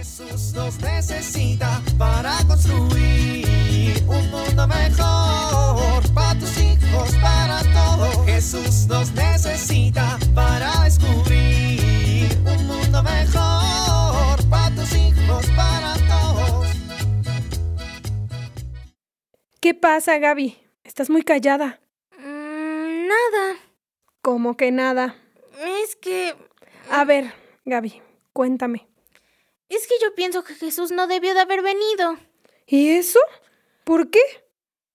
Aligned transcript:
Jesús 0.00 0.54
nos 0.54 0.80
necesita 0.80 1.82
para 1.98 2.38
construir 2.46 4.02
un 4.08 4.30
mundo 4.30 4.66
mejor 4.66 6.14
para 6.14 6.40
tus 6.40 6.56
hijos, 6.56 7.14
para 7.20 7.60
todos. 7.74 8.24
Jesús 8.24 8.86
nos 8.86 9.12
necesita 9.12 10.18
para 10.34 10.84
descubrir 10.84 12.30
un 12.46 12.66
mundo 12.66 13.02
mejor 13.02 14.38
para 14.48 14.74
tus 14.74 14.90
hijos, 14.94 15.44
para 15.54 15.92
todos. 16.08 16.68
¿Qué 19.60 19.74
pasa, 19.74 20.16
Gaby? 20.16 20.56
Estás 20.82 21.10
muy 21.10 21.24
callada. 21.24 21.78
Mm, 22.18 23.06
nada. 23.06 23.58
¿Cómo 24.22 24.56
que 24.56 24.72
nada? 24.72 25.14
Es 25.84 25.94
que... 25.94 26.34
A 26.90 27.04
ver, 27.04 27.34
Gaby, 27.66 28.00
cuéntame. 28.32 28.89
Es 29.70 29.86
que 29.86 29.94
yo 30.02 30.14
pienso 30.16 30.42
que 30.42 30.54
Jesús 30.54 30.90
no 30.90 31.06
debió 31.06 31.32
de 31.32 31.40
haber 31.40 31.62
venido. 31.62 32.18
¿Y 32.66 32.90
eso? 32.90 33.20
¿Por 33.84 34.10
qué? 34.10 34.20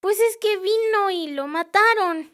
Pues 0.00 0.18
es 0.18 0.38
que 0.38 0.56
vino 0.56 1.10
y 1.10 1.28
lo 1.28 1.46
mataron. 1.46 2.32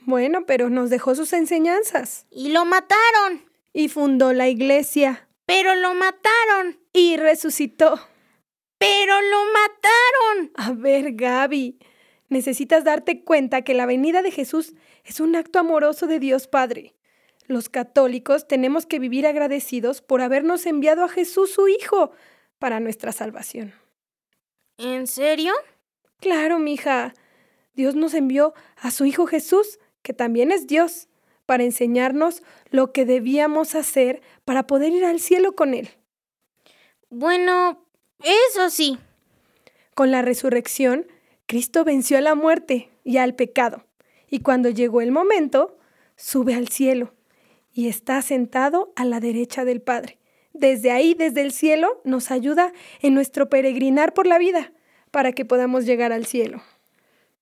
Bueno, 0.00 0.44
pero 0.44 0.68
nos 0.70 0.90
dejó 0.90 1.14
sus 1.14 1.32
enseñanzas. 1.32 2.26
Y 2.30 2.50
lo 2.50 2.64
mataron. 2.64 3.48
Y 3.72 3.88
fundó 3.88 4.32
la 4.32 4.48
iglesia. 4.48 5.28
Pero 5.46 5.76
lo 5.76 5.94
mataron. 5.94 6.80
Y 6.92 7.16
resucitó. 7.16 8.00
Pero 8.78 9.22
lo 9.22 9.44
mataron. 9.52 10.52
A 10.56 10.72
ver, 10.72 11.12
Gaby, 11.12 11.78
necesitas 12.28 12.82
darte 12.82 13.22
cuenta 13.22 13.62
que 13.62 13.74
la 13.74 13.86
venida 13.86 14.22
de 14.22 14.32
Jesús 14.32 14.74
es 15.04 15.20
un 15.20 15.36
acto 15.36 15.60
amoroso 15.60 16.08
de 16.08 16.18
Dios 16.18 16.48
Padre. 16.48 16.96
Los 17.46 17.68
católicos 17.68 18.46
tenemos 18.46 18.86
que 18.86 18.98
vivir 18.98 19.26
agradecidos 19.26 20.00
por 20.00 20.20
habernos 20.20 20.66
enviado 20.66 21.04
a 21.04 21.08
Jesús 21.08 21.52
su 21.52 21.68
Hijo 21.68 22.12
para 22.58 22.80
nuestra 22.80 23.12
salvación. 23.12 23.74
¿En 24.78 25.06
serio? 25.06 25.52
Claro, 26.20 26.58
mija. 26.58 27.14
Dios 27.74 27.94
nos 27.94 28.14
envió 28.14 28.54
a 28.76 28.90
su 28.90 29.04
Hijo 29.04 29.26
Jesús, 29.26 29.80
que 30.02 30.12
también 30.12 30.52
es 30.52 30.66
Dios, 30.66 31.08
para 31.46 31.64
enseñarnos 31.64 32.42
lo 32.70 32.92
que 32.92 33.04
debíamos 33.04 33.74
hacer 33.74 34.22
para 34.44 34.66
poder 34.66 34.92
ir 34.92 35.04
al 35.04 35.20
cielo 35.20 35.54
con 35.54 35.74
Él. 35.74 35.90
Bueno, 37.10 37.84
eso 38.22 38.70
sí. 38.70 38.98
Con 39.94 40.10
la 40.10 40.22
resurrección, 40.22 41.06
Cristo 41.46 41.84
venció 41.84 42.18
a 42.18 42.22
la 42.22 42.34
muerte 42.34 42.90
y 43.04 43.16
al 43.18 43.34
pecado, 43.34 43.84
y 44.30 44.40
cuando 44.40 44.70
llegó 44.70 45.00
el 45.00 45.10
momento, 45.10 45.76
sube 46.16 46.54
al 46.54 46.68
cielo 46.68 47.12
y 47.72 47.88
está 47.88 48.20
sentado 48.22 48.92
a 48.96 49.04
la 49.04 49.20
derecha 49.20 49.64
del 49.64 49.80
Padre. 49.80 50.18
Desde 50.52 50.90
ahí, 50.90 51.14
desde 51.14 51.40
el 51.40 51.52
cielo, 51.52 52.00
nos 52.04 52.30
ayuda 52.30 52.72
en 53.00 53.14
nuestro 53.14 53.48
peregrinar 53.48 54.12
por 54.12 54.26
la 54.26 54.38
vida 54.38 54.72
para 55.10 55.32
que 55.32 55.44
podamos 55.44 55.86
llegar 55.86 56.12
al 56.12 56.26
cielo. 56.26 56.62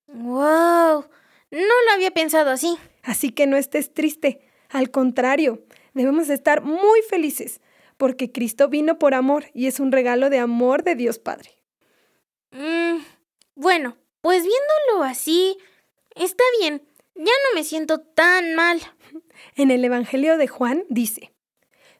¡Wow! 0.06 1.04
No 1.50 1.74
lo 1.86 1.92
había 1.92 2.12
pensado 2.12 2.50
así. 2.50 2.76
Así 3.02 3.30
que 3.30 3.46
no 3.46 3.56
estés 3.56 3.92
triste. 3.92 4.40
Al 4.68 4.90
contrario, 4.90 5.64
debemos 5.94 6.28
estar 6.30 6.62
muy 6.62 7.02
felices 7.02 7.60
porque 7.96 8.32
Cristo 8.32 8.68
vino 8.68 8.98
por 8.98 9.14
amor 9.14 9.46
y 9.52 9.66
es 9.66 9.80
un 9.80 9.92
regalo 9.92 10.30
de 10.30 10.38
amor 10.38 10.84
de 10.84 10.94
Dios 10.94 11.18
Padre. 11.18 11.50
Mm, 12.52 13.02
bueno, 13.54 13.96
pues 14.20 14.42
viéndolo 14.42 15.04
así, 15.04 15.58
está 16.14 16.42
bien. 16.60 16.82
Ya 17.22 17.26
no 17.26 17.54
me 17.54 17.64
siento 17.64 18.00
tan 18.00 18.54
mal. 18.54 18.80
En 19.54 19.70
el 19.70 19.84
Evangelio 19.84 20.38
de 20.38 20.48
Juan 20.48 20.84
dice, 20.88 21.32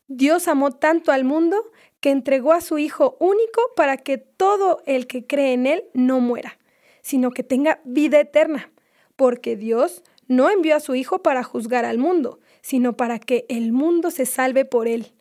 Dios 0.08 0.48
amó 0.48 0.70
tanto 0.70 1.12
al 1.12 1.24
mundo 1.24 1.70
que 2.00 2.08
entregó 2.08 2.54
a 2.54 2.62
su 2.62 2.78
Hijo 2.78 3.18
único 3.20 3.60
para 3.76 3.98
que 3.98 4.16
todo 4.16 4.82
el 4.86 5.06
que 5.06 5.26
cree 5.26 5.52
en 5.52 5.66
Él 5.66 5.84
no 5.92 6.20
muera, 6.20 6.58
sino 7.02 7.32
que 7.32 7.42
tenga 7.42 7.82
vida 7.84 8.18
eterna, 8.18 8.72
porque 9.14 9.56
Dios 9.56 10.02
no 10.26 10.48
envió 10.48 10.74
a 10.74 10.80
su 10.80 10.94
Hijo 10.94 11.22
para 11.22 11.42
juzgar 11.42 11.84
al 11.84 11.98
mundo, 11.98 12.40
sino 12.62 12.96
para 12.96 13.18
que 13.18 13.44
el 13.50 13.72
mundo 13.72 14.10
se 14.10 14.24
salve 14.24 14.64
por 14.64 14.88
Él. 14.88 15.12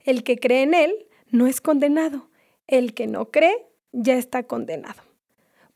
El 0.00 0.24
que 0.24 0.36
cree 0.36 0.62
en 0.62 0.74
Él 0.74 1.06
no 1.30 1.46
es 1.46 1.60
condenado, 1.60 2.28
el 2.66 2.92
que 2.92 3.06
no 3.06 3.30
cree 3.30 3.68
ya 3.92 4.16
está 4.16 4.42
condenado, 4.42 5.00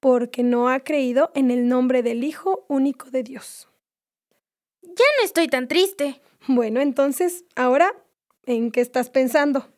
porque 0.01 0.43
no 0.43 0.69
ha 0.69 0.81
creído 0.81 1.31
en 1.35 1.51
el 1.51 1.69
nombre 1.69 2.03
del 2.03 2.25
Hijo 2.25 2.65
único 2.69 3.11
de 3.11 3.23
Dios. 3.23 3.69
Ya 4.83 5.05
no 5.19 5.25
estoy 5.25 5.49
tan 5.49 5.69
triste. 5.69 6.21
Bueno, 6.47 6.81
entonces, 6.81 7.45
ahora, 7.57 7.95
¿en 8.47 8.71
qué 8.71 8.81
estás 8.81 9.11
pensando? 9.11 9.69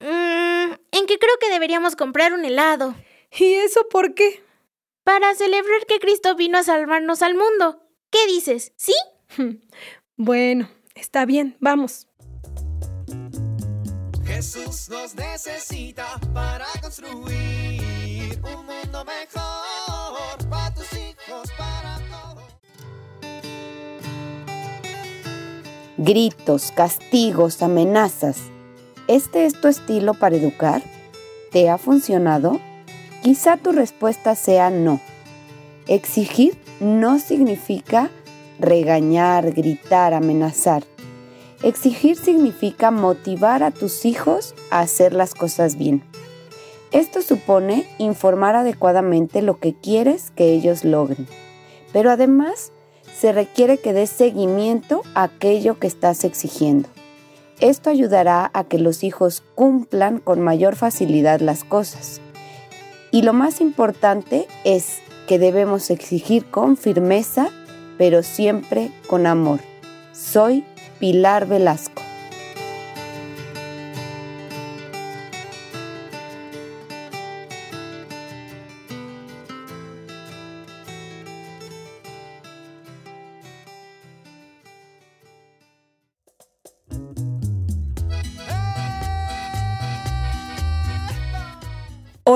Mm, 0.00 0.72
en 0.92 1.06
que 1.06 1.18
creo 1.18 1.34
que 1.40 1.50
deberíamos 1.50 1.96
comprar 1.96 2.32
un 2.32 2.44
helado. 2.44 2.94
¿Y 3.38 3.54
eso 3.54 3.88
por 3.88 4.14
qué? 4.14 4.42
Para 5.04 5.34
celebrar 5.34 5.86
que 5.86 5.98
Cristo 5.98 6.34
vino 6.34 6.58
a 6.58 6.62
salvarnos 6.62 7.22
al 7.22 7.34
mundo. 7.34 7.82
¿Qué 8.10 8.26
dices? 8.26 8.72
¿Sí? 8.76 8.94
Bueno, 10.20 10.68
está 10.96 11.26
bien, 11.26 11.56
vamos. 11.60 12.08
Jesús 14.26 14.88
nos 14.88 15.14
necesita 15.14 16.18
para 16.34 16.66
construir 16.82 18.40
un 18.42 18.66
mundo 18.66 19.04
mejor 19.04 19.67
Gritos, 26.00 26.70
castigos, 26.70 27.60
amenazas. 27.60 28.38
¿Este 29.08 29.46
es 29.46 29.60
tu 29.60 29.66
estilo 29.66 30.14
para 30.14 30.36
educar? 30.36 30.80
¿Te 31.50 31.68
ha 31.68 31.76
funcionado? 31.76 32.60
Quizá 33.24 33.56
tu 33.56 33.72
respuesta 33.72 34.36
sea 34.36 34.70
no. 34.70 35.00
Exigir 35.88 36.56
no 36.78 37.18
significa 37.18 38.12
regañar, 38.60 39.50
gritar, 39.50 40.14
amenazar. 40.14 40.84
Exigir 41.64 42.16
significa 42.16 42.92
motivar 42.92 43.64
a 43.64 43.72
tus 43.72 44.04
hijos 44.04 44.54
a 44.70 44.78
hacer 44.78 45.12
las 45.12 45.34
cosas 45.34 45.76
bien. 45.76 46.04
Esto 46.92 47.22
supone 47.22 47.88
informar 47.98 48.54
adecuadamente 48.54 49.42
lo 49.42 49.58
que 49.58 49.74
quieres 49.74 50.30
que 50.30 50.52
ellos 50.52 50.84
logren, 50.84 51.26
pero 51.92 52.12
además 52.12 52.70
se 53.18 53.32
requiere 53.32 53.78
que 53.78 53.92
des 53.92 54.10
seguimiento 54.10 55.02
a 55.14 55.24
aquello 55.24 55.78
que 55.78 55.88
estás 55.88 56.22
exigiendo. 56.22 56.88
Esto 57.60 57.90
ayudará 57.90 58.50
a 58.54 58.62
que 58.62 58.78
los 58.78 59.02
hijos 59.02 59.42
cumplan 59.56 60.20
con 60.20 60.40
mayor 60.40 60.76
facilidad 60.76 61.40
las 61.40 61.64
cosas. 61.64 62.20
Y 63.10 63.22
lo 63.22 63.32
más 63.32 63.60
importante 63.60 64.46
es 64.64 64.98
que 65.26 65.40
debemos 65.40 65.90
exigir 65.90 66.48
con 66.48 66.76
firmeza, 66.76 67.48
pero 67.96 68.22
siempre 68.22 68.92
con 69.08 69.26
amor. 69.26 69.58
Soy 70.12 70.64
Pilar 71.00 71.48
Velasco. 71.48 71.97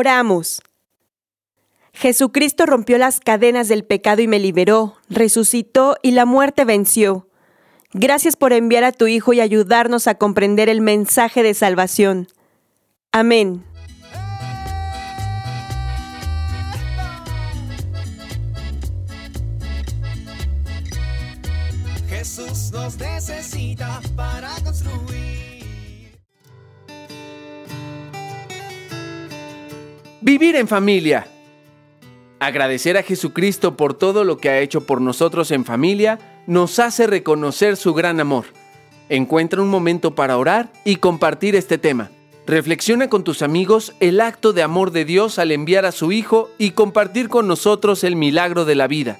Oramos. 0.03 0.61
Jesucristo 1.93 2.67
rompió 2.67 2.99
las 2.99 3.21
cadenas 3.21 3.69
del 3.69 3.85
pecado 3.85 4.21
y 4.21 4.27
me 4.27 4.41
liberó, 4.41 4.97
resucitó 5.09 5.97
y 6.03 6.11
la 6.11 6.25
muerte 6.25 6.65
venció. 6.65 7.29
Gracias 7.93 8.35
por 8.35 8.53
enviar 8.53 8.83
a 8.83 8.91
tu 8.91 9.07
Hijo 9.07 9.33
y 9.33 9.41
ayudarnos 9.41 10.09
a 10.09 10.17
comprender 10.17 10.69
el 10.69 10.81
mensaje 10.81 11.45
de 11.45 11.55
salvación. 11.55 12.27
Amén. 13.13 13.63
Jesús 22.09 22.73
nos 22.73 22.99
necesita 22.99 24.01
para 24.17 24.51
construir. 24.65 25.22
Vivir 30.23 30.55
en 30.55 30.69
familia. 30.69 31.27
Agradecer 32.39 32.97
a 32.97 33.03
Jesucristo 33.03 33.77
por 33.77 33.95
todo 33.95 34.23
lo 34.23 34.39
que 34.39 34.51
ha 34.51 34.61
hecho 34.61 34.87
por 34.87 35.01
nosotros 35.01 35.51
en 35.51 35.65
familia 35.65 36.21
nos 36.47 36.79
hace 36.79 37.09
reconocer 37.09 37.77
su 37.77 37.93
gran 37.93 38.21
amor. 38.21 38.45
Encuentra 39.09 39.61
un 39.61 39.69
momento 39.69 40.15
para 40.15 40.39
orar 40.39 40.71
y 40.85 40.97
compartir 40.97 41.57
este 41.57 41.77
tema. 41.77 42.13
Reflexiona 42.47 43.09
con 43.09 43.25
tus 43.25 43.43
amigos 43.43 43.95
el 43.99 44.21
acto 44.21 44.53
de 44.53 44.63
amor 44.63 44.93
de 44.93 45.05
Dios 45.05 45.41
al 45.41 45.51
enviar 45.51 45.85
a 45.87 45.91
su 45.91 46.13
Hijo 46.13 46.51
y 46.57 46.71
compartir 46.71 47.29
con 47.29 47.49
nosotros 47.49 48.05
el 48.05 48.15
milagro 48.15 48.65
de 48.65 48.77
la 48.77 48.87
vida. 48.87 49.19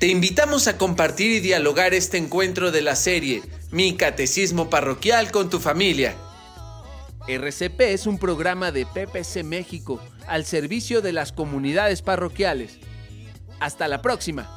Te 0.00 0.06
invitamos 0.06 0.66
a 0.66 0.78
compartir 0.78 1.30
y 1.30 1.40
dialogar 1.40 1.92
este 1.92 2.16
encuentro 2.16 2.72
de 2.72 2.80
la 2.80 2.96
serie 2.96 3.42
Mi 3.70 3.98
Catecismo 3.98 4.70
Parroquial 4.70 5.30
con 5.30 5.50
tu 5.50 5.60
familia. 5.60 6.16
RCP 7.28 7.80
es 7.82 8.06
un 8.06 8.18
programa 8.18 8.72
de 8.72 8.86
PPC 8.86 9.44
México 9.44 10.00
al 10.26 10.46
servicio 10.46 11.02
de 11.02 11.12
las 11.12 11.32
comunidades 11.32 12.00
parroquiales. 12.00 12.78
Hasta 13.60 13.88
la 13.88 14.00
próxima. 14.00 14.48